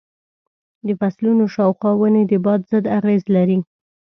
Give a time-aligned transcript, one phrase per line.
[0.87, 3.59] د فصلونو شاوخوا ونې د باد ضد اغېز لري.